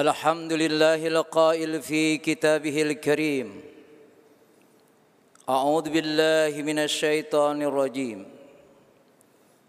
الحمد 0.00 0.52
لله 0.52 1.06
القائل 1.06 1.82
في 1.82 2.18
كتابه 2.18 2.82
الكريم. 2.82 3.60
أعوذ 5.48 5.86
بالله 5.90 6.62
من 6.62 6.78
الشيطان 6.78 7.62
الرجيم. 7.62 8.24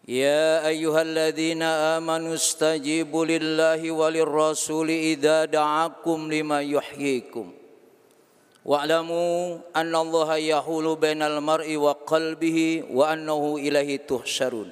يا 0.07 0.67
أيها 0.67 1.01
الذين 1.01 1.61
آمنوا 1.61 2.33
استجيبوا 2.33 3.25
لله 3.25 3.91
وللرسول 3.91 4.89
إذا 4.89 5.45
دعاكم 5.45 6.33
لما 6.33 6.61
يحييكم. 6.61 7.53
واعلموا 8.65 9.57
أن 9.75 9.95
الله 9.95 10.35
يحول 10.35 10.95
بين 10.95 11.21
المرء 11.21 11.75
وقلبه 11.75 12.83
وأنه 12.91 13.55
إليه 13.57 13.97
تحشرون. 13.97 14.71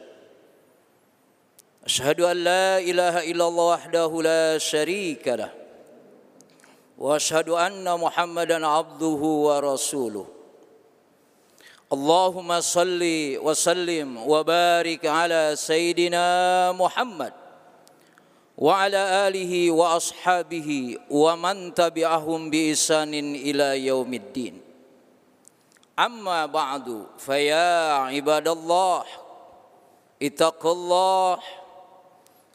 أشهد 1.90 2.22
أن 2.22 2.38
لا 2.38 2.78
إله 2.78 3.16
إلا 3.34 3.48
الله 3.50 3.68
وحده 3.74 4.12
لا 4.22 4.58
شريك 4.62 5.26
له 5.28 5.50
وأشهد 7.02 7.50
أن 7.50 7.82
محمدا 7.82 8.68
عبده 8.68 9.22
ورسوله. 9.48 10.28
اللهم 11.94 12.50
صل 12.62 13.02
وسلم 13.42 14.10
وبارك 14.22 15.04
على 15.06 15.58
سيدنا 15.58 16.26
محمد 16.78 17.34
وعلى 18.58 19.02
آله 19.28 19.72
وأصحابه 19.72 20.70
ومن 21.10 21.74
تبعهم 21.74 22.40
بإحسان 22.50 23.14
إلى 23.36 23.68
يوم 23.90 24.14
الدين. 24.14 24.62
أما 26.00 26.46
بعد 26.46 27.06
فيا 27.18 27.94
عباد 28.14 28.48
الله 28.48 29.04
اتقوا 30.22 30.74
الله 30.74 31.40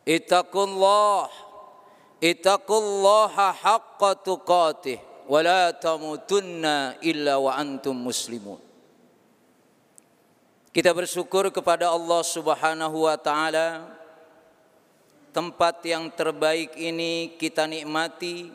Ittaqullah. 0.05 1.33
Ittaqullaha 2.21 3.49
haqqa 3.57 4.11
tuqatih. 4.21 5.01
Wa 5.25 5.41
la 5.41 5.73
tamutunna 5.73 7.01
illa 7.01 7.41
wa 7.41 7.57
antum 7.57 7.97
muslimun. 7.97 8.61
Kita 10.75 10.93
bersyukur 10.93 11.49
kepada 11.49 11.89
Allah 11.89 12.21
Subhanahu 12.21 13.09
wa 13.09 13.17
taala. 13.17 13.89
Tempat 15.33 15.83
yang 15.89 16.13
terbaik 16.13 16.77
ini 16.77 17.35
kita 17.41 17.65
nikmati. 17.65 18.53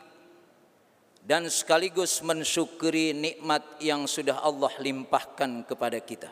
Dan 1.20 1.50
sekaligus 1.52 2.24
mensyukuri 2.24 3.12
nikmat 3.12 3.82
yang 3.82 4.08
sudah 4.08 4.40
Allah 4.40 4.72
limpahkan 4.80 5.68
kepada 5.68 5.98
kita. 6.00 6.30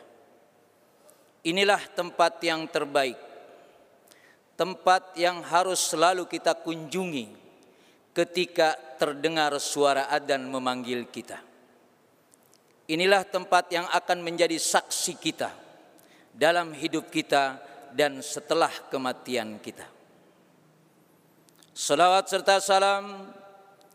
Inilah 1.45 1.79
tempat 1.93 2.41
yang 2.43 2.67
terbaik. 2.67 3.28
Tempat 4.59 5.15
yang 5.15 5.39
harus 5.39 5.79
selalu 5.79 6.27
kita 6.27 6.51
kunjungi 6.59 7.31
ketika 8.11 8.75
terdengar 8.99 9.55
suara 9.63 10.11
adzan 10.11 10.43
memanggil 10.43 11.07
kita. 11.07 11.39
Inilah 12.91 13.23
tempat 13.23 13.71
yang 13.71 13.87
akan 13.87 14.19
menjadi 14.19 14.59
saksi 14.59 15.15
kita 15.15 15.47
dalam 16.35 16.75
hidup 16.75 17.07
kita 17.07 17.55
dan 17.95 18.19
setelah 18.19 18.73
kematian 18.91 19.63
kita. 19.63 19.87
Salawat 21.71 22.27
serta 22.27 22.59
salam 22.59 23.31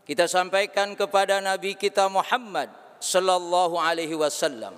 kita 0.09 0.25
sampaikan 0.25 0.97
kepada 0.97 1.45
Nabi 1.45 1.77
kita 1.77 2.09
Muhammad 2.09 2.73
sallallahu 3.05 3.77
alaihi 3.77 4.17
wasallam. 4.17 4.73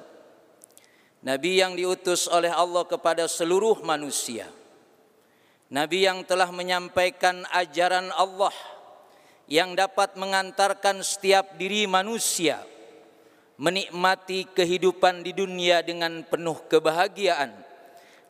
Nabi 1.23 1.63
yang 1.63 1.79
diutus 1.79 2.27
oleh 2.27 2.51
Allah 2.51 2.83
kepada 2.83 3.31
seluruh 3.31 3.79
manusia. 3.87 4.51
Nabi 5.67 6.07
yang 6.07 6.23
telah 6.23 6.47
menyampaikan 6.55 7.43
ajaran 7.51 8.15
Allah 8.15 8.55
yang 9.51 9.75
dapat 9.75 10.15
mengantarkan 10.15 11.03
setiap 11.03 11.59
diri 11.59 11.91
manusia 11.91 12.63
menikmati 13.57 14.47
kehidupan 14.53 15.25
di 15.25 15.33
dunia 15.33 15.81
dengan 15.81 16.23
penuh 16.29 16.61
kebahagiaan 16.69 17.51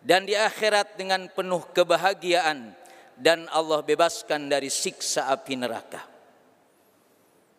dan 0.01 0.23
di 0.23 0.39
akhirat 0.39 0.95
dengan 0.95 1.27
penuh 1.29 1.67
kebahagiaan 1.75 2.73
dan 3.19 3.51
Allah 3.51 3.83
bebaskan 3.83 4.47
dari 4.47 4.71
siksa 4.71 5.29
api 5.35 5.59
neraka. 5.59 6.05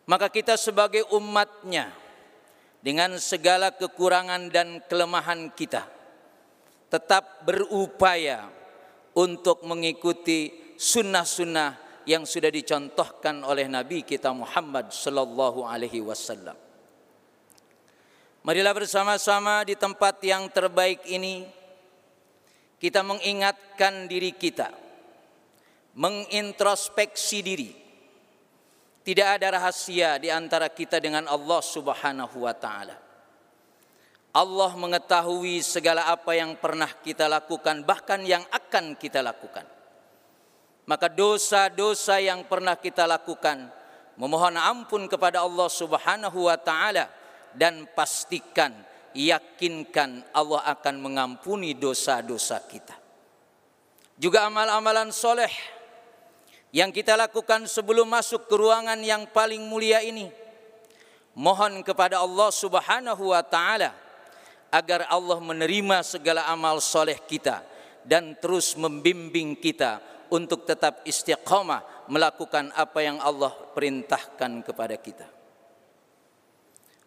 Maka 0.08 0.32
kita 0.32 0.56
sebagai 0.56 1.04
umatnya 1.12 1.92
dengan 2.80 3.20
segala 3.20 3.76
kekurangan 3.76 4.48
dan 4.48 4.80
kelemahan 4.88 5.52
kita 5.52 5.84
tetap 6.88 7.44
berupaya 7.44 8.48
untuk 9.18 9.66
mengikuti 9.66 10.54
sunnah-sunnah 10.78 12.06
yang 12.06 12.24
sudah 12.24 12.54
dicontohkan 12.54 13.42
oleh 13.42 13.66
Nabi 13.66 14.06
kita 14.06 14.30
Muhammad 14.32 14.94
sallallahu 14.94 15.66
alaihi 15.66 16.06
wasallam. 16.06 16.56
Marilah 18.46 18.72
bersama-sama 18.72 19.66
di 19.68 19.76
tempat 19.76 20.22
yang 20.24 20.48
terbaik 20.48 21.04
ini 21.10 21.44
kita 22.78 23.02
mengingatkan 23.02 24.06
diri 24.06 24.38
kita, 24.38 24.72
mengintrospeksi 25.98 27.40
diri. 27.42 27.72
Tidak 29.04 29.28
ada 29.28 29.60
rahasia 29.60 30.16
di 30.22 30.32
antara 30.32 30.70
kita 30.72 31.02
dengan 31.02 31.26
Allah 31.28 31.60
Subhanahu 31.60 32.46
wa 32.46 32.56
taala. 32.56 33.07
Allah 34.36 34.72
mengetahui 34.76 35.64
segala 35.64 36.12
apa 36.12 36.36
yang 36.36 36.60
pernah 36.60 36.90
kita 36.90 37.26
lakukan 37.32 37.84
bahkan 37.88 38.22
yang 38.22 38.44
akan 38.52 39.00
kita 39.00 39.24
lakukan. 39.24 39.66
Maka 40.88 41.12
dosa-dosa 41.12 42.20
yang 42.24 42.48
pernah 42.48 42.80
kita 42.80 43.04
lakukan 43.04 43.68
memohon 44.16 44.56
ampun 44.56 45.06
kepada 45.12 45.44
Allah 45.44 45.68
Subhanahu 45.68 46.48
wa 46.48 46.56
taala 46.56 47.12
dan 47.52 47.88
pastikan 47.92 48.72
yakinkan 49.18 50.24
Allah 50.32 50.64
akan 50.70 50.96
mengampuni 51.02 51.74
dosa-dosa 51.76 52.62
kita. 52.70 52.96
Juga 54.18 54.50
amal-amalan 54.50 55.14
soleh 55.14 55.52
yang 56.72 56.94
kita 56.94 57.18
lakukan 57.18 57.66
sebelum 57.66 58.10
masuk 58.10 58.46
ke 58.46 58.56
ruangan 58.56 58.98
yang 59.02 59.26
paling 59.30 59.62
mulia 59.66 60.02
ini. 60.06 60.30
Mohon 61.38 61.86
kepada 61.86 62.22
Allah 62.22 62.50
subhanahu 62.50 63.30
wa 63.30 63.44
ta'ala 63.46 64.07
agar 64.72 65.08
Allah 65.08 65.40
menerima 65.40 66.04
segala 66.04 66.48
amal 66.52 66.84
soleh 66.84 67.18
kita 67.24 67.64
dan 68.08 68.36
terus 68.40 68.76
membimbing 68.80 69.56
kita 69.60 70.00
untuk 70.32 70.68
tetap 70.68 71.04
istiqamah 71.08 72.08
melakukan 72.12 72.72
apa 72.76 73.00
yang 73.04 73.20
Allah 73.20 73.52
perintahkan 73.52 74.64
kepada 74.64 74.96
kita. 75.00 75.28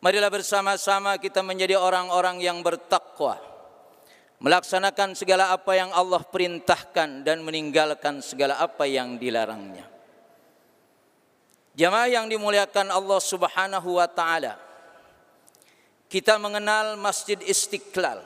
Marilah 0.00 0.32
bersama-sama 0.32 1.20
kita 1.20 1.44
menjadi 1.44 1.76
orang-orang 1.76 2.40
yang 2.40 2.64
bertakwa. 2.64 3.36
Melaksanakan 4.40 5.12
segala 5.12 5.52
apa 5.52 5.76
yang 5.76 5.92
Allah 5.92 6.24
perintahkan 6.24 7.20
dan 7.20 7.44
meninggalkan 7.44 8.24
segala 8.24 8.56
apa 8.56 8.88
yang 8.88 9.20
dilarangnya. 9.20 9.84
Jamaah 11.76 12.08
yang 12.08 12.24
dimuliakan 12.32 12.88
Allah 12.88 13.20
Subhanahu 13.20 14.00
wa 14.00 14.08
taala. 14.08 14.69
Kita 16.10 16.42
mengenal 16.42 16.98
Masjid 16.98 17.38
Istiqlal. 17.38 18.18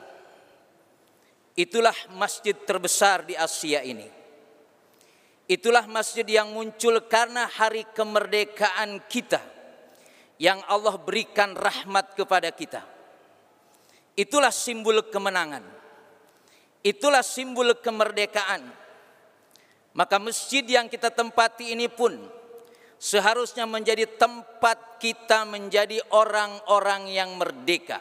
Itulah 1.53 1.93
masjid 2.17 2.57
terbesar 2.57 3.23
di 3.29 3.37
Asia 3.37 3.85
ini. 3.85 4.09
Itulah 5.45 5.85
masjid 5.85 6.25
yang 6.25 6.49
muncul 6.49 6.97
karena 7.05 7.45
hari 7.45 7.85
kemerdekaan 7.93 9.05
kita 9.05 9.39
yang 10.41 10.59
Allah 10.65 10.97
berikan 10.97 11.53
rahmat 11.53 12.17
kepada 12.17 12.49
kita. 12.49 12.81
Itulah 14.17 14.49
simbol 14.49 15.05
kemenangan. 15.13 15.61
Itulah 16.81 17.21
simbol 17.21 17.77
kemerdekaan. 17.77 18.65
Maka 19.93 20.17
masjid 20.17 20.65
yang 20.65 20.89
kita 20.89 21.13
tempati 21.13 21.71
ini 21.71 21.85
pun 21.85 22.17
seharusnya 22.97 23.67
menjadi 23.67 24.07
tempat 24.15 25.01
kita 25.01 25.43
menjadi 25.45 25.99
orang-orang 26.11 27.11
yang 27.11 27.35
merdeka. 27.35 27.99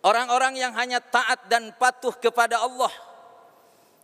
Orang-orang 0.00 0.56
yang 0.56 0.72
hanya 0.76 1.00
taat 1.00 1.44
dan 1.52 1.76
patuh 1.76 2.16
kepada 2.16 2.60
Allah. 2.60 2.92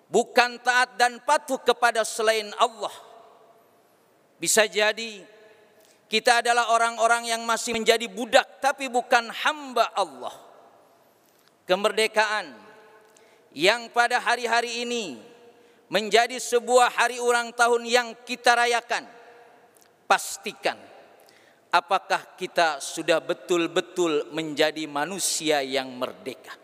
Bukan 0.07 0.61
taat 0.61 0.95
dan 1.01 1.19
patuh 1.25 1.59
kepada 1.59 2.05
selain 2.05 2.53
Allah. 2.61 2.93
Bisa 4.37 4.69
jadi 4.69 5.25
kita 6.07 6.45
adalah 6.45 6.71
orang-orang 6.71 7.33
yang 7.33 7.43
masih 7.43 7.75
menjadi 7.75 8.07
budak 8.07 8.61
tapi 8.63 8.87
bukan 8.87 9.33
hamba 9.33 9.91
Allah. 9.97 10.37
Kemerdekaan 11.67 12.55
yang 13.57 13.91
pada 13.91 14.23
hari-hari 14.23 14.87
ini 14.87 15.19
menjadi 15.89 16.37
sebuah 16.37 16.93
hari 16.93 17.19
ulang 17.19 17.51
tahun 17.57 17.83
yang 17.89 18.09
kita 18.29 18.55
rayakan. 18.55 19.16
Pastikan 20.07 20.79
apakah 21.75 22.39
kita 22.39 22.79
sudah 22.79 23.19
betul-betul 23.19 24.31
menjadi 24.31 24.87
manusia 24.87 25.61
yang 25.67 25.91
merdeka. 25.95 26.55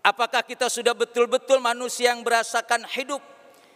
Apakah 0.00 0.40
kita 0.42 0.72
sudah 0.72 0.96
betul-betul 0.96 1.60
manusia 1.60 2.14
yang 2.14 2.24
berasakan 2.24 2.88
hidup 2.88 3.20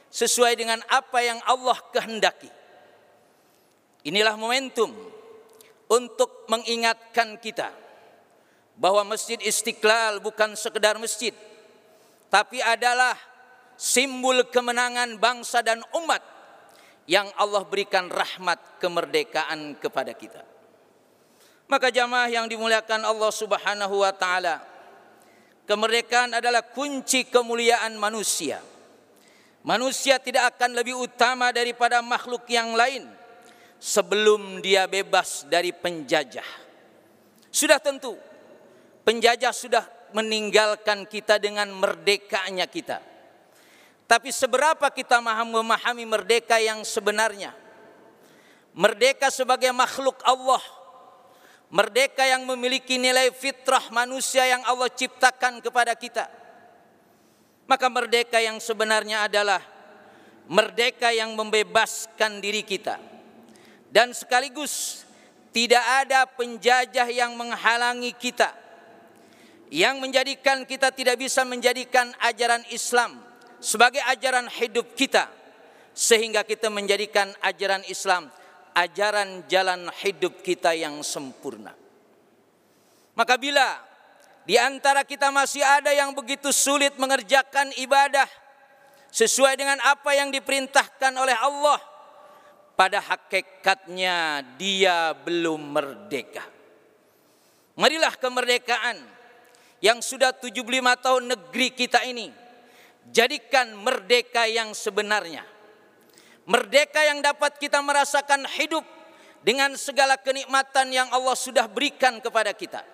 sesuai 0.08 0.56
dengan 0.56 0.80
apa 0.88 1.20
yang 1.20 1.38
Allah 1.44 1.78
kehendaki 1.92 2.60
Inilah 4.00 4.32
momentum 4.40 4.88
untuk 5.92 6.48
mengingatkan 6.48 7.36
kita 7.36 7.68
bahwa 8.80 9.12
Masjid 9.12 9.36
Istiqlal 9.36 10.24
bukan 10.24 10.56
sekedar 10.56 10.96
masjid, 10.96 11.36
tapi 12.32 12.64
adalah 12.64 13.12
simbol 13.76 14.40
kemenangan 14.48 15.20
bangsa 15.20 15.60
dan 15.60 15.84
umat 16.00 16.24
yang 17.10 17.26
Allah 17.34 17.66
berikan 17.66 18.06
rahmat 18.06 18.78
kemerdekaan 18.78 19.74
kepada 19.82 20.14
kita. 20.14 20.46
Maka 21.66 21.90
jamaah 21.90 22.30
yang 22.30 22.46
dimuliakan 22.46 23.02
Allah 23.02 23.34
Subhanahu 23.34 24.06
wa 24.06 24.14
taala, 24.14 24.62
kemerdekaan 25.66 26.38
adalah 26.38 26.62
kunci 26.62 27.26
kemuliaan 27.26 27.98
manusia. 27.98 28.62
Manusia 29.66 30.22
tidak 30.22 30.54
akan 30.54 30.78
lebih 30.78 30.94
utama 30.94 31.50
daripada 31.50 31.98
makhluk 31.98 32.46
yang 32.46 32.78
lain 32.78 33.10
sebelum 33.82 34.62
dia 34.62 34.86
bebas 34.86 35.50
dari 35.50 35.74
penjajah. 35.74 36.46
Sudah 37.50 37.82
tentu 37.82 38.14
penjajah 39.02 39.50
sudah 39.50 39.84
meninggalkan 40.14 41.10
kita 41.10 41.42
dengan 41.42 41.74
merdekanya 41.74 42.70
kita. 42.70 43.09
Tapi 44.10 44.34
seberapa 44.34 44.90
kita 44.90 45.22
memahami 45.22 46.02
merdeka 46.02 46.58
yang 46.58 46.82
sebenarnya? 46.82 47.54
Merdeka 48.74 49.30
sebagai 49.30 49.70
makhluk 49.70 50.18
Allah. 50.26 50.62
Merdeka 51.70 52.26
yang 52.26 52.42
memiliki 52.42 52.98
nilai 52.98 53.30
fitrah 53.30 53.86
manusia 53.94 54.42
yang 54.50 54.66
Allah 54.66 54.90
ciptakan 54.90 55.62
kepada 55.62 55.94
kita 55.94 56.40
maka 57.70 57.86
merdeka 57.86 58.42
yang 58.42 58.58
sebenarnya 58.58 59.30
adalah 59.30 59.62
merdeka 60.50 61.14
yang 61.14 61.38
membebaskan 61.38 62.42
diri 62.42 62.66
kita. 62.66 62.98
Dan 63.94 64.10
sekaligus 64.10 65.06
tidak 65.54 65.86
ada 66.02 66.26
penjajah 66.26 67.06
yang 67.06 67.38
menghalangi 67.38 68.10
kita. 68.18 68.50
Yang 69.70 70.02
menjadikan 70.02 70.66
kita 70.66 70.90
tidak 70.90 71.22
bisa 71.22 71.46
menjadikan 71.46 72.10
ajaran 72.18 72.66
Islam 72.74 73.29
sebagai 73.60 74.02
ajaran 74.08 74.48
hidup 74.48 74.96
kita. 74.96 75.28
Sehingga 75.90 76.46
kita 76.46 76.72
menjadikan 76.72 77.28
ajaran 77.44 77.84
Islam 77.90 78.30
ajaran 78.74 79.46
jalan 79.50 79.90
hidup 80.02 80.42
kita 80.42 80.74
yang 80.74 81.00
sempurna. 81.02 81.74
Maka 83.14 83.34
bila 83.36 83.82
di 84.46 84.56
antara 84.56 85.04
kita 85.04 85.28
masih 85.28 85.60
ada 85.60 85.92
yang 85.92 86.14
begitu 86.14 86.54
sulit 86.54 86.96
mengerjakan 86.96 87.74
ibadah 87.76 88.26
sesuai 89.10 89.58
dengan 89.58 89.78
apa 89.84 90.14
yang 90.14 90.30
diperintahkan 90.30 91.12
oleh 91.14 91.36
Allah. 91.36 91.80
Pada 92.78 92.96
hakikatnya 92.96 94.40
dia 94.56 95.12
belum 95.12 95.60
merdeka. 95.76 96.40
Marilah 97.76 98.16
kemerdekaan 98.16 98.96
yang 99.84 100.00
sudah 100.00 100.32
75 100.32 100.64
tahun 101.04 101.22
negeri 101.28 101.76
kita 101.76 102.08
ini 102.08 102.32
jadikan 103.08 103.72
merdeka 103.80 104.44
yang 104.44 104.76
sebenarnya. 104.76 105.46
Merdeka 106.44 107.00
yang 107.06 107.24
dapat 107.24 107.56
kita 107.56 107.80
merasakan 107.80 108.44
hidup 108.58 108.82
dengan 109.40 109.72
segala 109.80 110.20
kenikmatan 110.20 110.92
yang 110.92 111.08
Allah 111.08 111.36
sudah 111.36 111.64
berikan 111.70 112.20
kepada 112.20 112.52
kita 112.52 112.84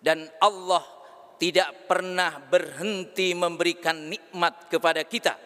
dan 0.00 0.28
Allah 0.40 0.84
tidak 1.36 1.88
pernah 1.90 2.40
berhenti 2.40 3.36
memberikan 3.36 4.08
nikmat 4.08 4.72
kepada 4.72 5.04
kita 5.04 5.36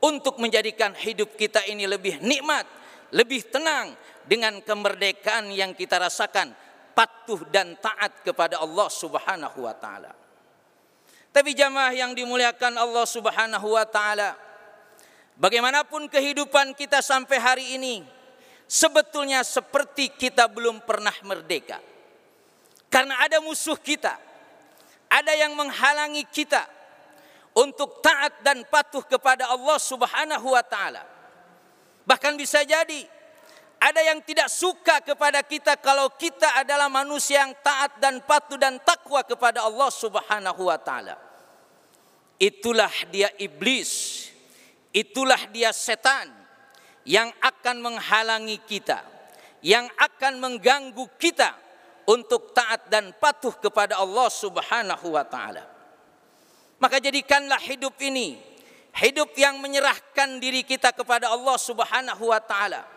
untuk 0.00 0.40
menjadikan 0.40 0.96
hidup 0.96 1.36
kita 1.36 1.64
ini 1.68 1.84
lebih 1.84 2.20
nikmat, 2.24 2.64
lebih 3.12 3.48
tenang 3.48 3.92
dengan 4.24 4.60
kemerdekaan 4.64 5.52
yang 5.52 5.76
kita 5.76 6.00
rasakan, 6.00 6.52
patuh 6.96 7.44
dan 7.52 7.76
taat 7.80 8.24
kepada 8.24 8.60
Allah 8.60 8.88
Subhanahu 8.88 9.64
wa 9.64 9.74
taala. 9.76 10.25
Tapi 11.36 11.52
jamaah 11.52 11.92
yang 11.92 12.16
dimuliakan 12.16 12.80
Allah 12.80 13.04
Subhanahu 13.04 13.76
wa 13.76 13.84
taala, 13.84 14.32
bagaimanapun 15.36 16.08
kehidupan 16.08 16.72
kita 16.72 17.04
sampai 17.04 17.36
hari 17.36 17.76
ini 17.76 18.00
sebetulnya 18.64 19.44
seperti 19.44 20.16
kita 20.16 20.48
belum 20.48 20.80
pernah 20.88 21.12
merdeka. 21.28 21.76
Karena 22.88 23.20
ada 23.20 23.44
musuh 23.44 23.76
kita. 23.76 24.16
Ada 25.12 25.36
yang 25.36 25.52
menghalangi 25.52 26.24
kita 26.24 26.64
untuk 27.52 28.00
taat 28.00 28.40
dan 28.40 28.64
patuh 28.72 29.04
kepada 29.04 29.52
Allah 29.52 29.76
Subhanahu 29.76 30.56
wa 30.56 30.64
taala. 30.64 31.04
Bahkan 32.08 32.32
bisa 32.40 32.64
jadi 32.64 33.04
ada 33.76 34.00
yang 34.00 34.24
tidak 34.24 34.48
suka 34.48 35.04
kepada 35.04 35.44
kita 35.44 35.76
kalau 35.84 36.08
kita 36.16 36.64
adalah 36.64 36.88
manusia 36.88 37.44
yang 37.44 37.52
taat 37.60 38.00
dan 38.00 38.24
patuh 38.24 38.56
dan 38.56 38.80
takwa 38.80 39.20
kepada 39.20 39.68
Allah 39.68 39.92
Subhanahu 39.92 40.64
wa 40.64 40.80
taala. 40.80 41.25
Itulah 42.36 42.92
dia 43.08 43.32
iblis. 43.40 44.24
Itulah 44.92 45.48
dia 45.52 45.72
setan 45.76 46.32
yang 47.04 47.28
akan 47.40 47.84
menghalangi 47.84 48.60
kita, 48.64 49.04
yang 49.60 49.84
akan 50.00 50.40
mengganggu 50.40 51.04
kita 51.20 51.52
untuk 52.08 52.56
taat 52.56 52.88
dan 52.88 53.12
patuh 53.16 53.52
kepada 53.60 54.00
Allah 54.00 54.28
Subhanahu 54.32 55.12
wa 55.12 55.24
taala. 55.24 55.64
Maka 56.80 57.00
jadikanlah 57.00 57.60
hidup 57.60 57.96
ini 58.00 58.36
hidup 58.96 59.36
yang 59.36 59.60
menyerahkan 59.60 60.40
diri 60.40 60.64
kita 60.64 60.92
kepada 60.96 61.28
Allah 61.28 61.56
Subhanahu 61.60 62.32
wa 62.32 62.40
taala. 62.40 62.88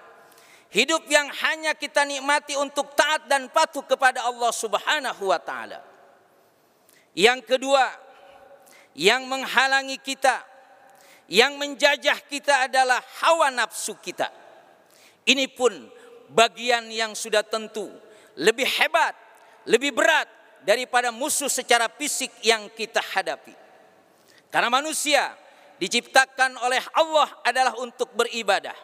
Hidup 0.69 1.09
yang 1.09 1.27
hanya 1.27 1.73
kita 1.73 2.05
nikmati 2.05 2.53
untuk 2.53 2.93
taat 2.93 3.25
dan 3.25 3.49
patuh 3.49 3.83
kepada 3.83 4.23
Allah 4.23 4.51
Subhanahu 4.53 5.23
wa 5.27 5.39
taala. 5.41 5.81
Yang 7.17 7.41
kedua, 7.49 7.89
yang 8.99 9.23
menghalangi 9.31 9.95
kita, 10.03 10.43
yang 11.31 11.55
menjajah 11.55 12.19
kita 12.27 12.67
adalah 12.67 12.99
hawa 13.23 13.47
nafsu 13.47 13.95
kita. 13.95 14.27
Ini 15.23 15.47
pun 15.55 15.71
bagian 16.35 16.91
yang 16.91 17.15
sudah 17.15 17.47
tentu 17.47 17.87
lebih 18.35 18.67
hebat, 18.67 19.15
lebih 19.71 19.95
berat 19.95 20.27
daripada 20.67 21.15
musuh 21.15 21.47
secara 21.47 21.87
fisik 21.87 22.43
yang 22.43 22.67
kita 22.75 22.99
hadapi. 22.99 23.55
Karena 24.51 24.67
manusia 24.67 25.31
diciptakan 25.79 26.59
oleh 26.59 26.83
Allah 26.99 27.29
adalah 27.47 27.79
untuk 27.79 28.11
beribadah. 28.19 28.75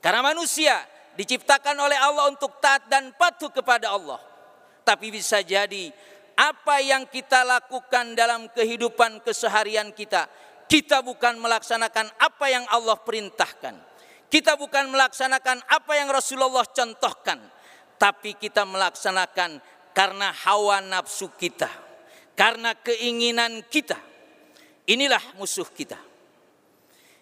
Karena 0.00 0.24
manusia 0.24 0.80
diciptakan 1.18 1.76
oleh 1.76 1.98
Allah 1.98 2.32
untuk 2.32 2.56
taat 2.56 2.88
dan 2.88 3.12
patuh 3.12 3.52
kepada 3.52 3.92
Allah. 3.92 4.22
Tapi 4.86 5.10
bisa 5.10 5.42
jadi 5.42 5.90
apa 6.36 6.84
yang 6.84 7.08
kita 7.08 7.42
lakukan 7.42 8.12
dalam 8.12 8.52
kehidupan 8.52 9.24
keseharian 9.24 9.90
kita, 9.96 10.28
kita 10.68 11.00
bukan 11.00 11.40
melaksanakan 11.40 12.12
apa 12.20 12.46
yang 12.52 12.64
Allah 12.68 13.00
perintahkan. 13.00 13.74
Kita 14.26 14.58
bukan 14.58 14.90
melaksanakan 14.90 15.64
apa 15.70 15.92
yang 15.96 16.10
Rasulullah 16.12 16.66
contohkan 16.66 17.38
tapi 17.96 18.36
kita 18.36 18.68
melaksanakan 18.68 19.58
karena 19.96 20.28
hawa 20.44 20.84
nafsu 20.84 21.32
kita, 21.32 21.68
karena 22.36 22.76
keinginan 22.76 23.64
kita. 23.72 23.96
Inilah 24.86 25.22
musuh 25.34 25.66
kita. 25.66 25.98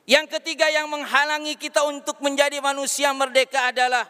Yang 0.04 0.36
ketiga 0.36 0.68
yang 0.68 0.84
menghalangi 0.92 1.56
kita 1.56 1.80
untuk 1.88 2.20
menjadi 2.20 2.60
manusia 2.60 3.08
merdeka 3.16 3.72
adalah 3.72 4.04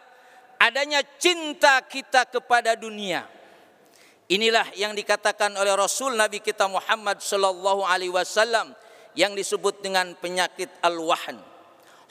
adanya 0.58 1.06
cinta 1.23 1.78
kita 1.87 2.26
kepada 2.26 2.75
dunia. 2.75 3.23
Inilah 4.33 4.73
yang 4.76 4.97
dikatakan 4.97 5.52
oleh 5.52 5.76
Rasul 5.76 6.16
Nabi 6.16 6.40
kita 6.40 6.64
Muhammad 6.64 7.21
sallallahu 7.21 7.85
alaihi 7.85 8.12
wasallam 8.12 8.73
yang 9.12 9.37
disebut 9.37 9.85
dengan 9.85 10.16
penyakit 10.16 10.73
al-wahn. 10.81 11.37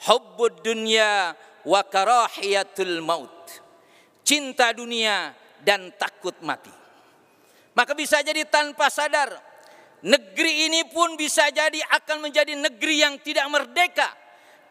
Hubbud 0.06 0.62
dunya 0.62 1.34
wa 1.66 1.80
karahiyatul 1.82 3.02
maut 3.02 3.34
cinta 4.24 4.72
dunia 4.72 5.36
dan 5.60 5.92
takut 6.00 6.34
mati. 6.40 6.72
Maka 7.76 7.92
bisa 7.92 8.24
jadi 8.24 8.48
tanpa 8.48 8.88
sadar 8.88 9.30
negeri 10.00 10.72
ini 10.72 10.88
pun 10.88 11.14
bisa 11.14 11.52
jadi 11.52 11.78
akan 12.00 12.28
menjadi 12.28 12.56
negeri 12.56 13.04
yang 13.04 13.14
tidak 13.20 13.46
merdeka 13.52 14.08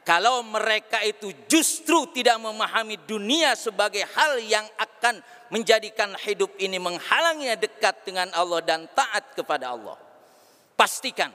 kalau 0.03 0.43
mereka 0.43 0.99
itu 0.99 1.31
justru 1.47 2.11
tidak 2.11 2.35
memahami 2.43 2.99
dunia 3.07 3.55
sebagai 3.55 4.03
hal 4.03 4.35
yang 4.43 4.67
akan 4.75 5.23
menjadikan 5.47 6.11
hidup 6.19 6.51
ini 6.59 6.75
menghalanginya 6.75 7.55
dekat 7.55 8.03
dengan 8.03 8.27
Allah 8.35 8.59
dan 8.59 8.83
taat 8.91 9.31
kepada 9.31 9.71
Allah. 9.71 9.95
Pastikan 10.75 11.31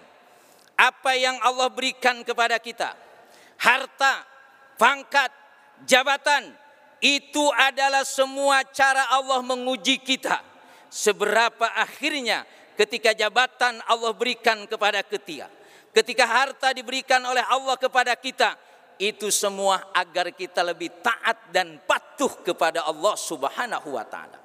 apa 0.77 1.17
yang 1.17 1.41
Allah 1.41 1.73
berikan 1.73 2.21
kepada 2.23 2.61
kita, 2.61 2.93
harta, 3.57 4.23
pangkat, 4.77 5.33
jabatan, 5.89 6.53
itu 7.01 7.45
adalah 7.57 8.05
semua 8.05 8.63
cara 8.69 9.09
Allah 9.11 9.41
menguji 9.43 9.99
kita. 9.99 10.45
Seberapa 10.93 11.73
akhirnya 11.73 12.45
ketika 12.77 13.17
jabatan 13.17 13.83
Allah 13.89 14.13
berikan 14.15 14.69
kepada 14.71 15.03
ketika. 15.03 15.58
Ketika 15.95 16.25
harta 16.29 16.71
diberikan 16.77 17.23
oleh 17.25 17.43
Allah 17.49 17.77
kepada 17.81 18.15
kita. 18.15 18.69
itu 18.99 19.31
semua 19.31 19.95
agar 19.95 20.35
kita 20.35 20.59
lebih 20.67 20.91
taat 20.99 21.55
dan 21.55 21.79
patuh 21.87 22.43
kepada 22.43 22.83
Allah 22.83 23.15
Subhanahu 23.15 23.95
wa 23.95 24.03
taala. 24.03 24.39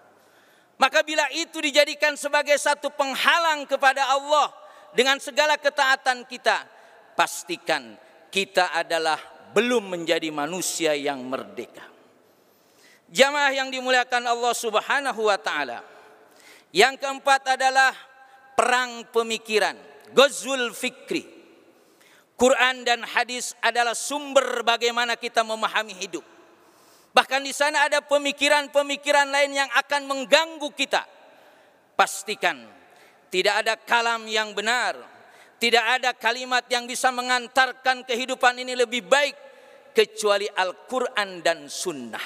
Maka 0.77 1.01
bila 1.01 1.25
itu 1.33 1.57
dijadikan 1.57 2.13
sebagai 2.13 2.53
satu 2.61 2.93
penghalang 2.93 3.65
kepada 3.65 4.13
Allah 4.13 4.53
dengan 4.93 5.17
segala 5.17 5.57
ketaatan 5.57 6.25
kita, 6.29 6.69
pastikan 7.17 7.97
kita 8.29 8.73
adalah 8.73 9.17
belum 9.53 9.93
menjadi 9.93 10.29
manusia 10.33 10.93
yang 10.97 11.21
merdeka. 11.25 11.85
Jamaah 13.13 13.53
yang 13.53 13.69
dimuliakan 13.69 14.25
Allah 14.25 14.53
Subhanahu 14.57 15.21
wa 15.29 15.37
taala. 15.37 15.85
Yang 16.73 17.05
keempat 17.05 17.53
adalah 17.53 17.93
perang 18.57 19.05
pemikiran, 19.13 19.77
gozul 20.13 20.71
fikri. 20.71 21.25
Quran 22.33 22.81
dan 22.81 23.05
hadis 23.05 23.53
adalah 23.61 23.93
sumber 23.93 24.65
bagaimana 24.65 25.13
kita 25.17 25.45
memahami 25.45 25.93
hidup. 25.93 26.25
Bahkan 27.13 27.45
di 27.45 27.53
sana 27.53 27.85
ada 27.85 28.01
pemikiran-pemikiran 28.01 29.29
lain 29.29 29.53
yang 29.53 29.69
akan 29.69 30.09
mengganggu 30.09 30.69
kita. 30.73 31.05
Pastikan 31.93 32.57
tidak 33.29 33.65
ada 33.65 33.77
kalam 33.77 34.25
yang 34.25 34.53
benar, 34.57 34.97
tidak 35.61 35.85
ada 36.01 36.09
kalimat 36.17 36.65
yang 36.73 36.89
bisa 36.89 37.13
mengantarkan 37.13 38.01
kehidupan 38.01 38.57
ini 38.65 38.73
lebih 38.73 39.05
baik 39.05 39.37
kecuali 39.93 40.49
Al-Quran 40.49 41.45
dan 41.45 41.69
Sunnah. 41.69 42.25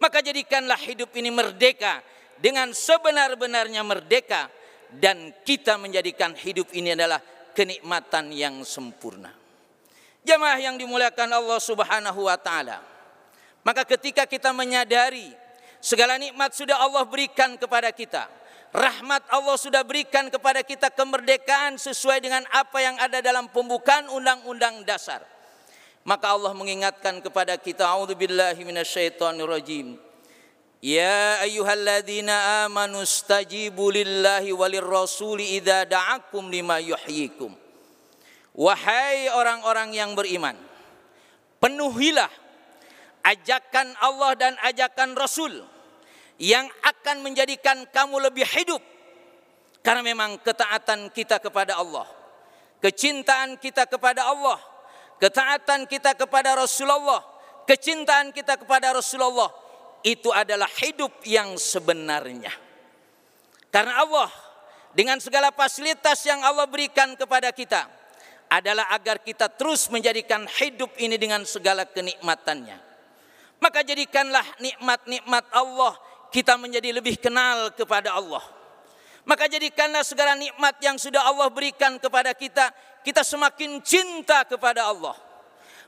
Maka 0.00 0.18
jadikanlah 0.24 0.80
hidup 0.80 1.12
ini 1.14 1.28
merdeka 1.28 2.00
dengan 2.40 2.72
sebenar-benarnya 2.72 3.84
merdeka 3.84 4.50
dan 4.98 5.32
kita 5.44 5.80
menjadikan 5.80 6.36
hidup 6.36 6.68
ini 6.76 6.92
adalah 6.92 7.20
kenikmatan 7.56 8.32
yang 8.32 8.60
sempurna. 8.64 9.32
Jamaah 10.22 10.58
yang 10.60 10.78
dimuliakan 10.78 11.32
Allah 11.32 11.60
Subhanahu 11.60 12.30
wa 12.30 12.38
taala. 12.38 12.80
Maka 13.62 13.86
ketika 13.86 14.26
kita 14.26 14.50
menyadari 14.50 15.30
segala 15.78 16.18
nikmat 16.18 16.54
sudah 16.54 16.78
Allah 16.78 17.06
berikan 17.06 17.54
kepada 17.58 17.90
kita, 17.94 18.26
rahmat 18.74 19.22
Allah 19.30 19.56
sudah 19.58 19.82
berikan 19.86 20.30
kepada 20.30 20.62
kita 20.66 20.90
kemerdekaan 20.90 21.78
sesuai 21.78 22.22
dengan 22.22 22.42
apa 22.50 22.78
yang 22.82 22.96
ada 22.98 23.22
dalam 23.22 23.50
pembukaan 23.50 24.10
undang-undang 24.10 24.82
dasar. 24.86 25.22
Maka 26.02 26.34
Allah 26.34 26.50
mengingatkan 26.54 27.22
kepada 27.22 27.54
kita. 27.54 27.86
Ya 30.82 31.38
ayyuhalladzina 31.46 32.66
amanu 32.66 33.06
stajibu 33.06 33.94
lillahi 33.94 34.50
walir 34.50 34.82
rasuli 34.82 35.54
idza 35.62 35.86
da'akum 35.86 36.50
lima 36.50 36.82
yuhyikum. 36.82 37.54
Wahai 38.58 39.30
orang-orang 39.30 39.94
yang 39.94 40.18
beriman, 40.18 40.58
penuhilah 41.62 42.26
ajakan 43.22 43.94
Allah 44.02 44.34
dan 44.34 44.52
ajakan 44.58 45.14
Rasul 45.14 45.62
yang 46.42 46.66
akan 46.82 47.22
menjadikan 47.22 47.86
kamu 47.94 48.18
lebih 48.26 48.44
hidup. 48.50 48.82
Karena 49.86 50.02
memang 50.02 50.42
ketaatan 50.42 51.14
kita 51.14 51.38
kepada 51.38 51.78
Allah, 51.78 52.10
kecintaan 52.82 53.54
kita 53.62 53.86
kepada 53.86 54.26
Allah, 54.26 54.58
ketaatan 55.22 55.86
kita 55.86 56.18
kepada 56.18 56.58
Rasulullah, 56.58 57.22
kecintaan 57.70 58.34
kita 58.34 58.58
kepada 58.58 58.90
Rasulullah 58.90 59.61
itu 60.02 60.30
adalah 60.34 60.68
hidup 60.82 61.22
yang 61.26 61.54
sebenarnya. 61.58 62.50
Karena 63.72 64.04
Allah 64.04 64.30
dengan 64.92 65.16
segala 65.22 65.48
fasilitas 65.54 66.20
yang 66.28 66.44
Allah 66.44 66.68
berikan 66.68 67.16
kepada 67.16 67.48
kita 67.54 67.88
adalah 68.52 68.92
agar 68.92 69.24
kita 69.24 69.48
terus 69.48 69.88
menjadikan 69.88 70.44
hidup 70.60 70.92
ini 71.00 71.16
dengan 71.16 71.40
segala 71.48 71.88
kenikmatannya. 71.88 72.76
Maka 73.62 73.80
jadikanlah 73.80 74.44
nikmat-nikmat 74.60 75.48
Allah 75.54 75.96
kita 76.28 76.60
menjadi 76.60 76.92
lebih 76.92 77.16
kenal 77.16 77.72
kepada 77.72 78.12
Allah. 78.12 78.44
Maka 79.22 79.46
jadikanlah 79.46 80.02
segala 80.02 80.34
nikmat 80.34 80.76
yang 80.82 80.98
sudah 80.98 81.22
Allah 81.22 81.46
berikan 81.48 81.94
kepada 81.96 82.34
kita, 82.34 82.74
kita 83.06 83.22
semakin 83.22 83.78
cinta 83.80 84.42
kepada 84.44 84.90
Allah. 84.90 85.14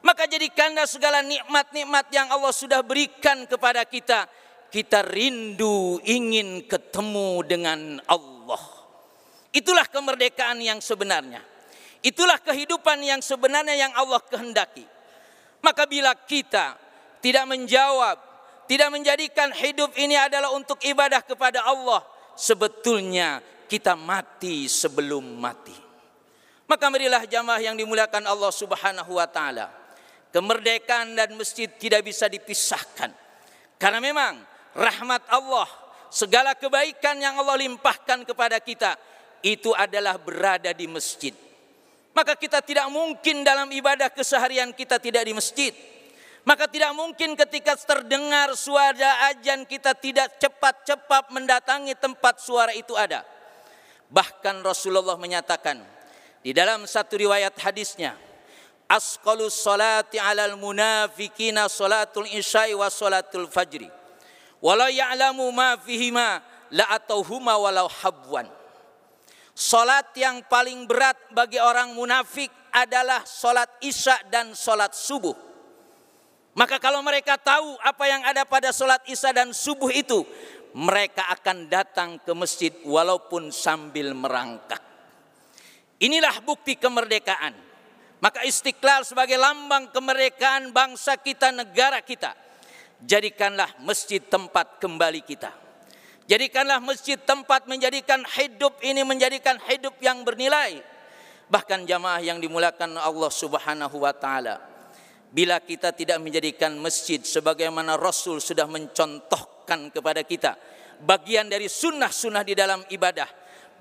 Maka 0.04 0.28
jadikanlah 0.28 0.84
segala 0.84 1.24
nikmat-nikmat 1.24 2.12
yang 2.12 2.28
Allah 2.28 2.52
sudah 2.52 2.84
berikan 2.84 3.48
kepada 3.48 3.88
kita, 3.88 4.28
kita 4.68 5.00
rindu 5.00 5.96
ingin 6.04 6.68
ketemu 6.68 7.40
dengan 7.48 7.80
Allah. 8.04 8.60
Itulah 9.48 9.88
kemerdekaan 9.88 10.60
yang 10.60 10.84
sebenarnya. 10.84 11.40
Itulah 12.04 12.36
kehidupan 12.36 13.00
yang 13.00 13.24
sebenarnya 13.24 13.72
yang 13.80 13.96
Allah 13.96 14.20
kehendaki. 14.28 14.84
Maka 15.64 15.88
bila 15.88 16.12
kita 16.12 16.76
tidak 17.24 17.48
menjawab, 17.48 18.20
tidak 18.68 18.92
menjadikan 18.92 19.56
hidup 19.56 19.88
ini 19.96 20.20
adalah 20.20 20.52
untuk 20.52 20.84
ibadah 20.84 21.24
kepada 21.24 21.64
Allah, 21.64 22.04
sebetulnya 22.36 23.40
kita 23.72 23.96
mati 23.96 24.68
sebelum 24.68 25.24
mati. 25.40 25.72
Maka 26.68 26.92
marilah 26.92 27.24
jamaah 27.24 27.64
yang 27.64 27.72
dimuliakan 27.72 28.28
Allah 28.28 28.52
Subhanahu 28.52 29.16
wa 29.16 29.24
taala 29.24 29.83
kemerdekaan 30.34 31.14
dan 31.14 31.38
masjid 31.38 31.70
tidak 31.70 32.02
bisa 32.02 32.26
dipisahkan. 32.26 33.14
Karena 33.78 34.02
memang 34.02 34.42
rahmat 34.74 35.22
Allah, 35.30 35.70
segala 36.10 36.58
kebaikan 36.58 37.14
yang 37.22 37.38
Allah 37.38 37.62
limpahkan 37.62 38.26
kepada 38.26 38.58
kita 38.58 38.98
itu 39.46 39.70
adalah 39.70 40.18
berada 40.18 40.74
di 40.74 40.90
masjid. 40.90 41.30
Maka 42.14 42.34
kita 42.34 42.58
tidak 42.66 42.90
mungkin 42.90 43.46
dalam 43.46 43.70
ibadah 43.70 44.10
keseharian 44.10 44.74
kita 44.74 44.98
tidak 44.98 45.22
di 45.22 45.34
masjid. 45.34 45.70
Maka 46.44 46.68
tidak 46.68 46.92
mungkin 46.92 47.38
ketika 47.38 47.78
terdengar 47.78 48.52
suara 48.58 49.30
ajan 49.32 49.64
kita 49.64 49.96
tidak 49.96 50.34
cepat-cepat 50.42 51.30
mendatangi 51.30 51.94
tempat 51.96 52.42
suara 52.42 52.74
itu 52.74 52.92
ada. 52.98 53.24
Bahkan 54.12 54.60
Rasulullah 54.60 55.16
menyatakan 55.16 55.80
di 56.44 56.52
dalam 56.52 56.84
satu 56.84 57.16
riwayat 57.16 57.56
hadisnya, 57.64 58.14
asqalu 58.94 59.50
salati 59.50 60.22
alal 60.22 60.54
munafikina 60.54 61.66
salatul 61.66 62.30
isya'i 62.30 62.78
wa 62.78 62.86
salatul 62.86 63.50
fajri 63.50 63.90
walau 64.62 64.86
ya'lamu 64.86 65.50
ma 65.50 65.74
fihima 65.82 66.38
la 66.70 66.86
atauhuma 66.94 67.58
walau 67.58 67.90
habwan 67.90 68.46
Salat 69.54 70.10
yang 70.18 70.42
paling 70.50 70.82
berat 70.90 71.14
bagi 71.30 71.62
orang 71.62 71.94
munafik 71.94 72.50
adalah 72.74 73.22
salat 73.22 73.70
isya 73.86 74.26
dan 74.26 74.50
salat 74.50 74.90
subuh. 74.90 75.30
Maka 76.58 76.82
kalau 76.82 76.98
mereka 77.06 77.38
tahu 77.38 77.78
apa 77.78 78.04
yang 78.10 78.26
ada 78.26 78.42
pada 78.42 78.74
salat 78.74 78.98
isya 79.06 79.30
dan 79.30 79.54
subuh 79.54 79.94
itu, 79.94 80.26
mereka 80.74 81.30
akan 81.38 81.70
datang 81.70 82.18
ke 82.18 82.34
masjid 82.34 82.74
walaupun 82.82 83.54
sambil 83.54 84.10
merangkak. 84.10 84.82
Inilah 86.02 86.42
bukti 86.42 86.74
kemerdekaan. 86.74 87.54
Maka 88.24 88.40
istiqlal 88.48 89.04
sebagai 89.04 89.36
lambang 89.36 89.92
kemerdekaan 89.92 90.72
bangsa 90.72 91.20
kita, 91.20 91.52
negara 91.52 92.00
kita. 92.00 92.32
Jadikanlah 93.04 93.68
masjid 93.84 94.16
tempat 94.24 94.80
kembali 94.80 95.20
kita. 95.20 95.52
Jadikanlah 96.24 96.80
masjid 96.80 97.20
tempat 97.20 97.68
menjadikan 97.68 98.24
hidup 98.24 98.80
ini 98.80 99.04
menjadikan 99.04 99.60
hidup 99.68 100.00
yang 100.00 100.24
bernilai. 100.24 100.80
Bahkan 101.52 101.84
jamaah 101.84 102.24
yang 102.24 102.40
dimulakan 102.40 102.96
Allah 102.96 103.28
Subhanahu 103.28 104.00
wa 104.00 104.16
taala. 104.16 104.56
Bila 105.28 105.60
kita 105.60 105.92
tidak 105.92 106.16
menjadikan 106.16 106.72
masjid 106.80 107.20
sebagaimana 107.20 108.00
Rasul 108.00 108.40
sudah 108.40 108.64
mencontohkan 108.64 109.92
kepada 109.92 110.24
kita 110.24 110.56
bagian 111.04 111.52
dari 111.52 111.68
sunnah-sunnah 111.68 112.40
di 112.40 112.56
dalam 112.56 112.88
ibadah, 112.88 113.28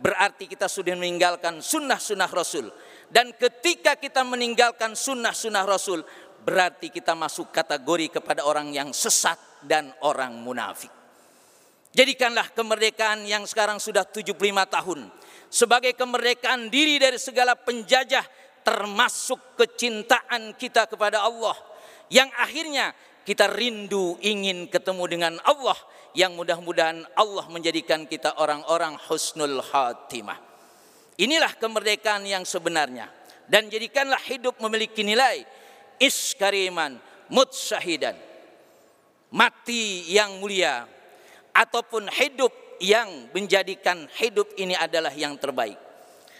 berarti 0.04 0.52
kita 0.52 0.68
sudah 0.68 1.00
meninggalkan 1.00 1.64
sunnah-sunnah 1.64 2.28
Rasul 2.28 2.68
dan 3.14 3.30
ketika 3.38 3.94
kita 3.94 4.26
meninggalkan 4.26 4.98
sunnah-sunnah 4.98 5.70
Rasul, 5.70 6.02
berarti 6.42 6.90
kita 6.90 7.14
masuk 7.14 7.54
kategori 7.54 8.18
kepada 8.18 8.42
orang 8.42 8.74
yang 8.74 8.90
sesat 8.90 9.38
dan 9.62 9.94
orang 10.02 10.34
munafik. 10.42 10.90
Jadikanlah 11.94 12.50
kemerdekaan 12.58 13.22
yang 13.30 13.46
sekarang 13.46 13.78
sudah 13.78 14.02
75 14.02 14.34
tahun 14.66 15.14
sebagai 15.46 15.94
kemerdekaan 15.94 16.74
diri 16.74 16.98
dari 16.98 17.22
segala 17.22 17.54
penjajah 17.54 18.26
termasuk 18.66 19.62
kecintaan 19.62 20.58
kita 20.58 20.90
kepada 20.90 21.22
Allah 21.22 21.54
yang 22.10 22.34
akhirnya 22.42 22.98
kita 23.22 23.46
rindu 23.54 24.18
ingin 24.26 24.66
ketemu 24.74 25.04
dengan 25.06 25.34
Allah 25.46 25.78
yang 26.18 26.34
mudah-mudahan 26.34 27.06
Allah 27.14 27.46
menjadikan 27.54 28.10
kita 28.10 28.42
orang-orang 28.42 28.98
husnul 29.06 29.62
khatimah. 29.62 30.53
Inilah 31.20 31.54
kemerdekaan 31.58 32.26
yang 32.26 32.42
sebenarnya. 32.48 33.10
Dan 33.46 33.70
jadikanlah 33.70 34.20
hidup 34.24 34.58
memiliki 34.64 35.06
nilai 35.06 35.46
iskariman 36.02 36.98
mutsyahidan. 37.30 38.16
Mati 39.34 40.14
yang 40.14 40.38
mulia 40.38 40.86
ataupun 41.54 42.10
hidup 42.10 42.54
yang 42.82 43.30
menjadikan 43.34 44.06
hidup 44.18 44.54
ini 44.58 44.78
adalah 44.78 45.14
yang 45.14 45.38
terbaik. 45.38 45.78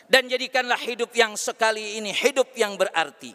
Dan 0.10 0.30
jadikanlah 0.30 0.78
hidup 0.78 1.10
yang 1.16 1.34
sekali 1.34 1.98
ini 1.98 2.14
hidup 2.14 2.54
yang 2.54 2.78
berarti. 2.78 3.34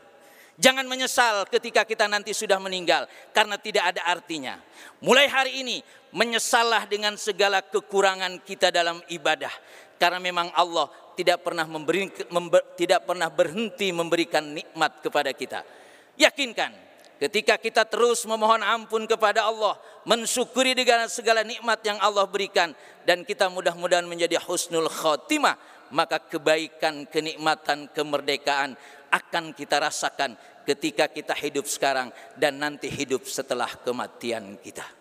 Jangan 0.59 0.91
menyesal 0.91 1.47
ketika 1.47 1.87
kita 1.87 2.11
nanti 2.11 2.35
sudah 2.35 2.59
meninggal 2.59 3.07
karena 3.31 3.55
tidak 3.63 3.95
ada 3.95 4.03
artinya. 4.11 4.59
Mulai 4.99 5.31
hari 5.31 5.53
ini 5.63 5.79
menyesallah 6.13 6.89
dengan 6.89 7.17
segala 7.21 7.61
kekurangan 7.61 8.41
kita 8.45 8.73
dalam 8.73 9.01
ibadah 9.13 9.53
karena 9.99 10.23
memang 10.23 10.49
Allah 10.55 10.89
tidak 11.19 11.43
pernah 11.43 11.67
memberi 11.67 12.07
member, 12.31 12.63
tidak 12.79 13.03
pernah 13.03 13.27
berhenti 13.27 13.91
memberikan 13.91 14.55
nikmat 14.55 15.03
kepada 15.03 15.35
kita. 15.35 15.67
Yakinkan 16.15 16.71
ketika 17.19 17.59
kita 17.59 17.83
terus 17.83 18.23
memohon 18.23 18.63
ampun 18.63 19.05
kepada 19.11 19.51
Allah, 19.51 19.75
mensyukuri 20.07 20.79
dengan 20.79 21.11
segala 21.11 21.43
nikmat 21.43 21.83
yang 21.83 21.99
Allah 21.99 22.25
berikan 22.31 22.71
dan 23.03 23.27
kita 23.27 23.51
mudah-mudahan 23.51 24.07
menjadi 24.07 24.39
husnul 24.39 24.87
khotimah, 24.87 25.59
maka 25.91 26.23
kebaikan, 26.23 27.11
kenikmatan, 27.11 27.91
kemerdekaan 27.91 28.79
akan 29.11 29.51
kita 29.57 29.83
rasakan 29.83 30.39
ketika 30.63 31.11
kita 31.11 31.35
hidup 31.35 31.67
sekarang 31.67 32.15
dan 32.39 32.63
nanti 32.63 32.87
hidup 32.87 33.27
setelah 33.27 33.69
kematian 33.83 34.61
kita. 34.63 34.98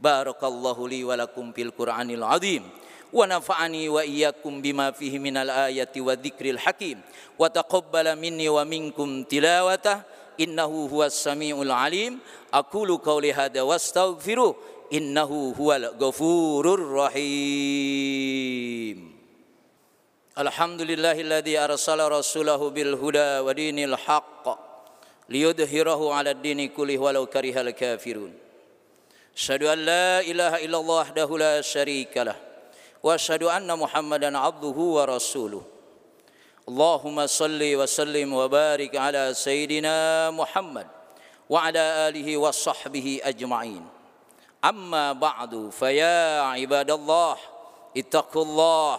بارك 0.00 0.44
الله 0.44 0.88
لي 0.88 1.04
ولكم 1.04 1.52
في 1.52 1.62
القرآن 1.62 2.10
العظيم 2.10 2.70
ونفعني 3.12 3.88
وإياكم 3.88 4.62
بما 4.62 4.90
فيه 4.90 5.18
من 5.18 5.36
الآية 5.36 5.92
والذكر 5.96 6.50
الحكيم 6.50 7.00
وتقبل 7.38 8.16
مني 8.16 8.48
ومنكم 8.48 9.22
تلاوته 9.22 10.02
إنه 10.40 10.88
هو 10.92 11.04
السميع 11.04 11.62
العليم. 11.62 12.18
أقول 12.54 12.96
قولي 12.96 13.32
هذا 13.32 13.62
واستغفره 13.62 14.56
إنه 14.92 15.54
هو 15.60 15.72
الغفور 15.76 16.74
الرحيم. 16.74 17.18
الحمد 20.38 20.82
لله 20.82 21.20
الذي 21.20 21.58
أرسل 21.58 22.08
رسوله 22.08 22.70
بالهدى 22.70 23.38
ودين 23.38 23.78
الحق 23.78 24.58
ليظهره 25.28 26.14
على 26.14 26.30
الدين 26.30 26.68
كله 26.68 26.98
ولو 26.98 27.26
كره 27.26 27.60
الكافرون. 27.60 28.47
Asyhadu 29.38 29.70
an 29.70 29.78
la 29.86 30.18
ilaha 30.26 30.58
illallah 30.58 31.06
wahdahu 31.06 31.38
la 31.38 31.62
syarika 31.62 32.26
lah 32.26 32.34
wa 32.98 33.14
asyhadu 33.14 33.46
anna 33.46 33.78
Muhammadan 33.78 34.34
'abduhu 34.34 34.98
wa 34.98 35.06
rasuluh. 35.06 35.62
Allahumma 36.66 37.30
salli 37.30 37.78
wa 37.78 37.86
sallim 37.86 38.34
wa 38.34 38.50
barik 38.50 38.98
ala 38.98 39.30
sayyidina 39.30 40.34
Muhammad 40.34 40.90
wa 41.46 41.54
ala 41.70 42.10
alihi 42.10 42.34
wa 42.34 42.50
sahbihi 42.50 43.22
ajma'in. 43.22 43.86
Amma 44.58 45.14
ba'du 45.14 45.70
fa 45.70 45.94
ya 45.94 46.58
ibadallah 46.58 47.38
ittaqullah 47.94 48.98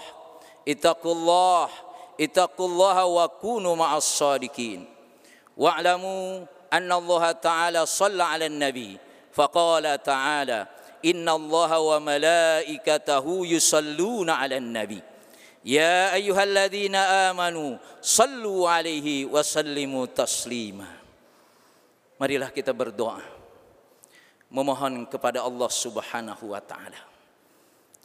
ittaqullah 0.63 1.67
ittaqullaha 2.15 3.03
wa 3.11 3.27
kunu 3.27 3.75
ma'as 3.75 4.07
sadiqin 4.07 4.87
wa'lamu 5.59 6.47
anna 6.71 6.95
Allah 6.95 7.23
ta'ala 7.35 7.83
shalla 7.83 8.31
'alan 8.31 8.55
nabi 8.55 9.08
faqala 9.31 9.97
ta'ala 9.97 10.67
inna 11.05 11.37
Allah 11.37 11.71
wa 11.79 11.97
malaikatahu 12.01 13.47
yusalluna 13.47 14.41
'alan 14.41 14.69
nabi 14.69 14.99
ya 15.63 16.15
ayyuhalladzina 16.15 17.31
amanu 17.31 17.77
sallu 18.03 18.65
'alaihi 18.67 19.27
wa 19.29 19.43
sallimu 19.43 20.09
taslima 20.11 20.87
marilah 22.19 22.51
kita 22.51 22.75
berdoa 22.75 23.21
memohon 24.49 25.05
kepada 25.07 25.45
Allah 25.45 25.69
Subhanahu 25.69 26.51
wa 26.51 26.61
taala 26.63 27.09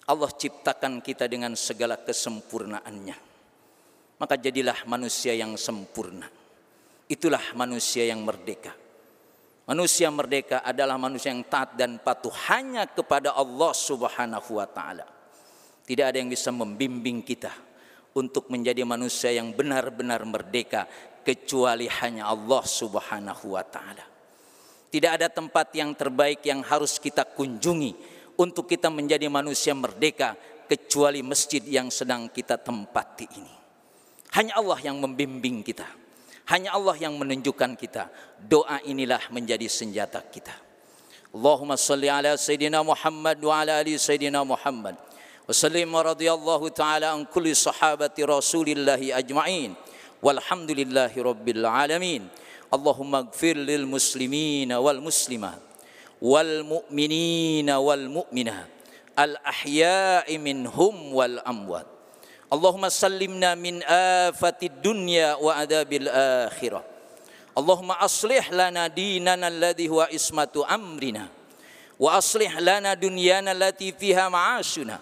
Allah 0.05 0.29
ciptakan 0.29 1.01
kita 1.01 1.25
dengan 1.25 1.57
segala 1.57 1.97
kesempurnaannya. 1.97 3.17
Maka 4.21 4.35
jadilah 4.37 4.85
manusia 4.85 5.33
yang 5.33 5.57
sempurna. 5.57 6.29
Itulah 7.09 7.57
manusia 7.57 8.05
yang 8.05 8.21
merdeka. 8.21 8.73
Manusia 9.65 10.13
merdeka 10.13 10.61
adalah 10.61 11.01
manusia 11.01 11.33
yang 11.33 11.41
taat 11.49 11.73
dan 11.73 11.97
patuh 11.97 12.33
hanya 12.53 12.85
kepada 12.85 13.33
Allah 13.33 13.73
Subhanahu 13.73 14.61
wa 14.61 14.69
taala. 14.69 15.09
Tidak 15.89 16.05
ada 16.05 16.21
yang 16.21 16.29
bisa 16.29 16.53
membimbing 16.53 17.25
kita 17.25 17.49
untuk 18.13 18.53
menjadi 18.53 18.85
manusia 18.85 19.33
yang 19.33 19.57
benar-benar 19.57 20.21
merdeka 20.29 20.85
kecuali 21.25 21.89
hanya 21.89 22.29
Allah 22.29 22.61
Subhanahu 22.61 23.57
wa 23.57 23.65
taala. 23.65 24.05
Tidak 24.93 25.11
ada 25.11 25.33
tempat 25.33 25.73
yang 25.73 25.97
terbaik 25.97 26.45
yang 26.45 26.61
harus 26.61 27.01
kita 27.01 27.25
kunjungi 27.25 27.97
untuk 28.37 28.69
kita 28.69 28.93
menjadi 28.93 29.33
manusia 29.33 29.73
merdeka 29.73 30.37
kecuali 30.69 31.25
masjid 31.25 31.65
yang 31.65 31.89
sedang 31.89 32.29
kita 32.29 32.61
tempati 32.61 33.27
ini. 33.33 33.55
Hanya 34.37 34.61
Allah 34.61 34.79
yang 34.85 35.01
membimbing 35.01 35.65
kita. 35.65 36.04
Hanya 36.45 36.77
Allah 36.77 36.97
yang 37.01 37.17
menunjukkan 37.17 37.77
kita. 37.81 38.13
Doa 38.37 38.85
inilah 38.85 39.21
menjadi 39.33 39.65
senjata 39.65 40.21
kita. 40.21 40.53
Allahumma 41.35 41.75
salli 41.75 42.07
ala 42.07 42.37
Sayyidina 42.37 42.85
Muhammad 42.85 43.41
wa 43.41 43.55
ala 43.59 43.81
ali 43.81 43.97
Sayyidina 43.97 44.45
Muhammad. 44.45 44.95
Wasallim 45.45 45.93
wa 45.93 46.01
radiyallahu 46.01 46.73
ta'ala 46.73 47.13
an 47.13 47.29
kulli 47.29 47.53
sahabati 47.53 48.25
rasulillahi 48.25 49.13
ajma'in. 49.13 49.77
Walhamdulillahi 50.25 51.17
rabbil 51.21 51.65
alamin. 51.65 52.29
Allahumma 52.73 53.29
gfir 53.29 53.61
lil 53.61 53.85
muslimina 53.85 54.81
wal 54.81 55.05
muslimah 55.05 55.61
Wal 56.25 56.65
mu'minina 56.65 57.77
wal 57.77 58.09
mu'minat. 58.09 58.73
Al 59.13 59.37
ahya'i 59.45 60.41
minhum 60.41 61.13
wal 61.13 61.37
amwat. 61.45 61.85
اللهم 62.55 62.89
سلمنا 62.89 63.55
من 63.55 63.83
آفة 63.83 64.61
الدنيا 64.63 65.35
وعذاب 65.35 65.93
الآخرة. 65.93 66.85
اللهم 67.59 67.91
أصلح 67.91 68.53
لنا 68.53 68.87
ديننا 68.87 69.49
الذي 69.49 69.89
هو 69.89 70.03
اسمة 70.03 70.55
أمرنا. 70.71 71.27
وأصلح 71.99 72.59
لنا 72.59 72.95
دنيانا 72.95 73.53
التي 73.53 73.93
فيها 73.93 74.29
معاشنا. 74.29 74.99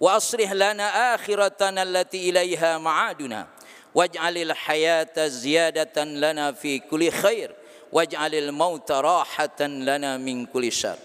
وأصلح 0.00 0.52
لنا 0.52 1.14
آخرتنا 1.14 1.82
التي 1.82 2.30
إليها 2.30 2.78
معادنا. 2.78 3.46
واجعل 3.94 4.36
الحياة 4.38 5.26
زيادة 5.26 6.04
لنا 6.04 6.52
في 6.52 6.78
كل 6.78 7.10
خير. 7.10 7.54
waj'alil 7.94 8.50
mauta 8.50 8.98
rahatan 8.98 9.86
lana 9.86 10.18
min 10.18 10.50
kulli 10.50 10.74
syarr 10.74 10.98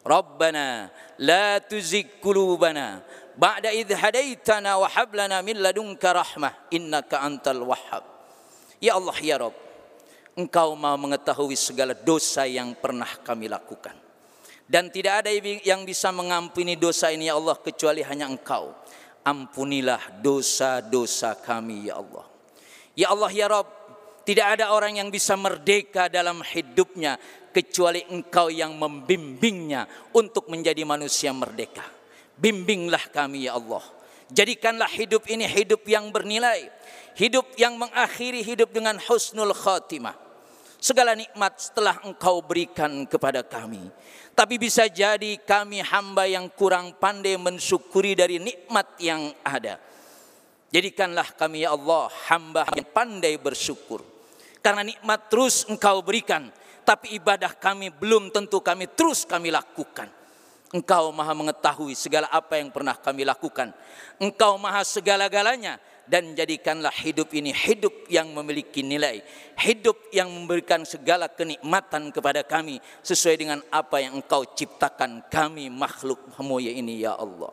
Rabbana 0.00 0.88
la 1.20 1.60
tuzigh 1.60 2.24
qulubana 2.24 3.04
ba'da 3.36 3.72
idh 3.72 3.92
hadaitana 3.94 4.80
wa 4.80 4.88
hab 4.88 5.10
lana 5.14 5.40
min 5.40 5.60
ladunka 5.60 6.12
rahmah 6.12 6.72
innaka 6.72 7.20
antal 7.22 7.64
wahhab. 7.68 8.04
Ya 8.82 8.98
Allah 8.98 9.16
ya 9.22 9.36
Rabb 9.38 9.56
Engkau 10.32 10.72
Maha 10.72 10.96
mengetahui 10.96 11.54
segala 11.60 11.92
dosa 11.92 12.48
yang 12.48 12.72
pernah 12.72 13.08
kami 13.20 13.52
lakukan. 13.52 13.92
Dan 14.64 14.88
tidak 14.88 15.26
ada 15.26 15.30
yang 15.60 15.84
bisa 15.84 16.08
mengampuni 16.08 16.80
dosa 16.80 17.12
ini 17.12 17.28
ya 17.28 17.36
Allah 17.36 17.60
kecuali 17.60 18.00
hanya 18.00 18.24
Engkau. 18.24 18.72
Ampunilah 19.22 20.18
dosa-dosa 20.24 21.36
kami 21.38 21.92
ya 21.92 22.00
Allah. 22.00 22.26
Ya 22.96 23.12
Allah 23.12 23.30
ya 23.30 23.46
Rabb 23.46 23.68
tidak 24.24 24.58
ada 24.58 24.72
orang 24.72 24.98
yang 24.98 25.12
bisa 25.12 25.36
merdeka 25.36 26.08
dalam 26.08 26.42
hidupnya 26.42 27.20
kecuali 27.52 28.00
engkau 28.08 28.48
yang 28.48 28.74
membimbingnya 28.74 29.86
untuk 30.16 30.48
menjadi 30.48 30.82
manusia 30.88 31.30
merdeka. 31.34 32.01
Bimbinglah 32.42 33.06
kami 33.14 33.46
ya 33.46 33.54
Allah. 33.54 33.86
Jadikanlah 34.34 34.90
hidup 34.90 35.30
ini 35.30 35.46
hidup 35.46 35.86
yang 35.86 36.10
bernilai. 36.10 36.66
Hidup 37.14 37.54
yang 37.54 37.78
mengakhiri 37.78 38.42
hidup 38.42 38.74
dengan 38.74 38.98
husnul 38.98 39.54
khatimah. 39.54 40.18
Segala 40.82 41.14
nikmat 41.14 41.54
setelah 41.62 42.02
engkau 42.02 42.42
berikan 42.42 43.06
kepada 43.06 43.46
kami. 43.46 43.86
Tapi 44.34 44.58
bisa 44.58 44.90
jadi 44.90 45.38
kami 45.38 45.78
hamba 45.86 46.26
yang 46.26 46.50
kurang 46.50 46.98
pandai 46.98 47.38
mensyukuri 47.38 48.18
dari 48.18 48.42
nikmat 48.42 48.90
yang 48.98 49.30
ada. 49.46 49.78
Jadikanlah 50.74 51.38
kami 51.38 51.62
ya 51.62 51.78
Allah 51.78 52.10
hamba 52.26 52.66
yang 52.74 52.88
pandai 52.90 53.38
bersyukur. 53.38 54.02
Karena 54.58 54.82
nikmat 54.82 55.30
terus 55.30 55.62
engkau 55.70 56.02
berikan. 56.02 56.50
Tapi 56.82 57.14
ibadah 57.14 57.54
kami 57.54 57.94
belum 57.94 58.34
tentu 58.34 58.58
kami 58.58 58.90
terus 58.90 59.22
kami 59.22 59.54
lakukan. 59.54 60.21
Engkau 60.72 61.12
maha 61.12 61.36
mengetahui 61.36 61.92
segala 61.92 62.32
apa 62.32 62.56
yang 62.56 62.72
pernah 62.72 62.96
kami 62.96 63.28
lakukan. 63.28 63.76
Engkau 64.16 64.56
maha 64.56 64.80
segala-galanya. 64.82 65.76
Dan 66.02 66.34
jadikanlah 66.34 66.90
hidup 66.90 67.30
ini 67.30 67.54
hidup 67.54 68.08
yang 68.10 68.32
memiliki 68.32 68.82
nilai. 68.82 69.22
Hidup 69.54 70.10
yang 70.10 70.32
memberikan 70.32 70.82
segala 70.82 71.28
kenikmatan 71.28 72.08
kepada 72.08 72.40
kami. 72.42 72.80
Sesuai 73.04 73.36
dengan 73.36 73.60
apa 73.68 74.00
yang 74.00 74.16
engkau 74.18 74.48
ciptakan 74.48 75.28
kami 75.28 75.68
makhluk 75.68 76.18
hamuya 76.40 76.72
ini 76.72 77.04
ya 77.04 77.20
Allah. 77.20 77.52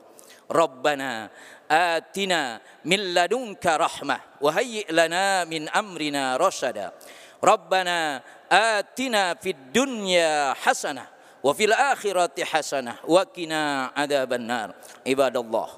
Rabbana 0.49 1.29
atina 1.69 2.58
min 2.88 3.13
ladunka 3.13 3.77
rahmah 3.77 4.41
wa 4.41 4.51
lana 4.89 5.45
min 5.45 5.69
amrina 5.69 6.41
rasada 6.41 6.97
Rabbana 7.38 8.17
atina 8.49 9.38
fid 9.38 9.69
dunya 9.69 10.58
hasanah 10.58 11.18
wa 11.39 11.52
fil 11.56 11.71
akhirati 11.71 12.43
hasanah 12.43 12.99
wa 13.08 13.23
qina 13.30 13.91
adzaban 13.95 14.43
nar 14.43 14.75
ibadallah 15.08 15.69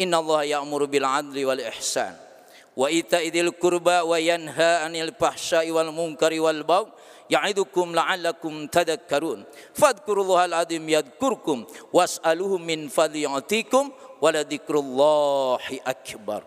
innallaha 0.00 0.44
ya'muru 0.46 0.88
bil 0.88 1.04
adli 1.04 1.44
wal 1.44 1.60
ihsan 1.60 2.14
wa 2.76 2.88
ita'idil 2.88 3.52
kurba 3.56 4.04
wa 4.04 4.16
yanha 4.20 4.84
'anil 4.86 5.12
fahsya'i 5.16 5.72
wal 5.72 5.90
munkari 5.92 6.40
wal 6.40 6.62
baghi 6.62 6.92
ya'idukum 7.26 7.90
la'allakum 7.90 8.70
tadhakkarun 8.70 9.42
fadhkurullahal 9.74 10.62
azim 10.62 10.86
yadhkurkum 10.86 11.66
was'aluhu 11.90 12.62
min 12.62 12.86
fadli 12.86 13.26
yu'tikum 13.26 13.90
wa 14.22 14.30
akbar 15.82 16.46